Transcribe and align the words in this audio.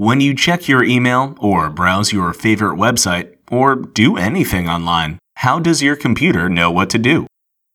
When 0.00 0.22
you 0.22 0.34
check 0.34 0.66
your 0.66 0.82
email, 0.82 1.34
or 1.40 1.68
browse 1.68 2.10
your 2.10 2.32
favorite 2.32 2.78
website, 2.78 3.36
or 3.50 3.74
do 3.74 4.16
anything 4.16 4.66
online, 4.66 5.18
how 5.34 5.58
does 5.58 5.82
your 5.82 5.94
computer 5.94 6.48
know 6.48 6.70
what 6.70 6.88
to 6.90 6.98
do? 6.98 7.26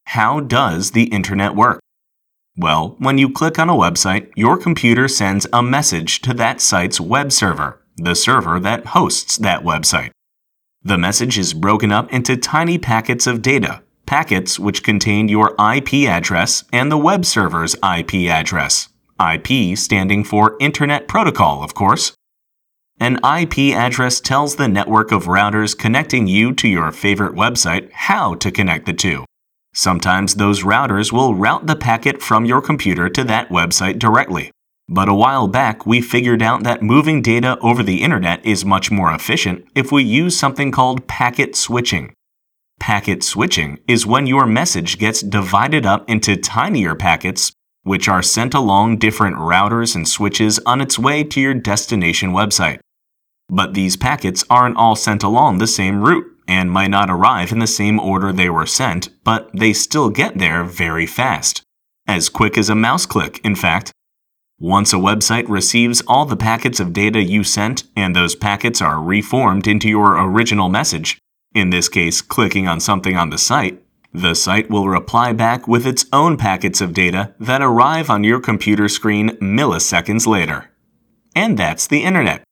How 0.05 0.39
does 0.39 0.89
the 0.93 1.03
internet 1.03 1.53
work? 1.53 1.79
Well, 2.57 2.95
when 2.97 3.19
you 3.19 3.29
click 3.29 3.59
on 3.59 3.69
a 3.69 3.75
website, 3.75 4.31
your 4.35 4.57
computer 4.57 5.07
sends 5.07 5.45
a 5.53 5.61
message 5.61 6.19
to 6.21 6.33
that 6.33 6.61
site's 6.61 6.99
web 6.99 7.31
server, 7.31 7.79
the 7.95 8.15
server 8.15 8.59
that 8.59 8.87
hosts 8.87 9.37
that 9.37 9.61
website. 9.61 10.09
The 10.81 10.97
message 10.97 11.37
is 11.37 11.53
broken 11.53 11.91
up 11.91 12.11
into 12.11 12.37
tiny 12.37 12.79
packets 12.79 13.27
of 13.27 13.43
data, 13.43 13.83
packets 14.07 14.57
which 14.57 14.81
contain 14.81 15.27
your 15.27 15.53
IP 15.59 16.09
address 16.09 16.63
and 16.73 16.91
the 16.91 16.97
web 16.97 17.23
server's 17.23 17.75
IP 17.75 18.31
address. 18.31 18.89
IP 19.17 19.77
standing 19.77 20.25
for 20.25 20.57
Internet 20.59 21.07
Protocol, 21.07 21.63
of 21.63 21.73
course. 21.73 22.14
An 22.99 23.17
IP 23.17 23.75
address 23.75 24.21
tells 24.21 24.55
the 24.55 24.69
network 24.69 25.11
of 25.11 25.25
routers 25.25 25.77
connecting 25.77 26.27
you 26.27 26.53
to 26.53 26.67
your 26.67 26.93
favorite 26.93 27.35
website 27.35 27.91
how 27.91 28.35
to 28.35 28.49
connect 28.49 28.85
the 28.85 28.93
two. 28.93 29.25
Sometimes 29.73 30.35
those 30.35 30.63
routers 30.63 31.11
will 31.11 31.35
route 31.35 31.67
the 31.67 31.75
packet 31.75 32.21
from 32.21 32.45
your 32.45 32.61
computer 32.61 33.09
to 33.09 33.25
that 33.25 33.49
website 33.49 33.99
directly. 33.99 34.49
But 34.87 35.09
a 35.09 35.13
while 35.13 35.49
back, 35.49 35.85
we 35.85 35.99
figured 35.99 36.41
out 36.41 36.63
that 36.63 36.81
moving 36.81 37.21
data 37.21 37.57
over 37.59 37.83
the 37.83 38.01
internet 38.01 38.45
is 38.45 38.63
much 38.63 38.89
more 38.89 39.11
efficient 39.11 39.65
if 39.75 39.91
we 39.91 40.03
use 40.03 40.39
something 40.39 40.71
called 40.71 41.05
packet 41.05 41.57
switching. 41.57 42.13
Packet 42.79 43.23
switching 43.23 43.79
is 43.89 44.05
when 44.05 44.25
your 44.25 44.45
message 44.45 44.99
gets 44.99 45.21
divided 45.21 45.85
up 45.85 46.09
into 46.09 46.37
tinier 46.37 46.95
packets, 46.95 47.51
which 47.85 48.09
are 48.09 48.23
sent 48.23 48.55
along 48.55 48.97
different 48.97 49.37
routers 49.37 49.95
and 49.95 50.07
switches 50.07 50.59
on 50.65 50.81
its 50.81 50.97
way 50.97 51.23
to 51.23 51.39
your 51.39 51.53
destination 51.53 52.31
website. 52.31 52.79
But 53.47 53.75
these 53.75 53.95
packets 53.95 54.43
aren't 54.49 54.75
all 54.75 54.95
sent 54.95 55.21
along 55.21 55.59
the 55.59 55.67
same 55.67 56.01
route 56.01 56.25
and 56.47 56.71
might 56.71 56.89
not 56.89 57.11
arrive 57.11 57.51
in 57.51 57.59
the 57.59 57.67
same 57.67 57.99
order 57.99 58.33
they 58.33 58.49
were 58.49 58.65
sent, 58.65 59.09
but 59.23 59.51
they 59.53 59.71
still 59.71 60.09
get 60.09 60.39
there 60.39 60.63
very 60.63 61.05
fast. 61.05 61.61
As 62.07 62.27
quick 62.27 62.57
as 62.57 62.69
a 62.69 62.75
mouse 62.75 63.05
click, 63.05 63.39
in 63.45 63.55
fact. 63.55 63.91
Once 64.59 64.91
a 64.91 64.97
website 64.97 65.47
receives 65.47 66.01
all 66.07 66.25
the 66.25 66.35
packets 66.35 66.79
of 66.79 66.91
data 66.91 67.21
you 67.21 67.43
sent, 67.43 67.83
and 67.95 68.15
those 68.15 68.33
packets 68.33 68.81
are 68.81 68.99
reformed 68.99 69.67
into 69.67 69.87
your 69.87 70.17
original 70.19 70.69
message, 70.69 71.19
in 71.53 71.69
this 71.69 71.87
case, 71.87 72.21
clicking 72.21 72.67
on 72.67 72.79
something 72.79 73.15
on 73.15 73.29
the 73.29 73.37
site, 73.37 73.79
the 74.21 74.33
site 74.33 74.69
will 74.69 74.87
reply 74.87 75.33
back 75.33 75.67
with 75.67 75.85
its 75.85 76.05
own 76.13 76.37
packets 76.37 76.81
of 76.81 76.93
data 76.93 77.35
that 77.39 77.61
arrive 77.61 78.09
on 78.09 78.23
your 78.23 78.39
computer 78.39 78.87
screen 78.87 79.29
milliseconds 79.41 80.25
later. 80.25 80.71
And 81.35 81.57
that's 81.57 81.87
the 81.87 82.03
internet. 82.03 82.43